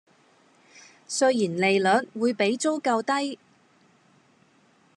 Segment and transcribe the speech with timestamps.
[1.07, 3.37] 雖然利率會比租購低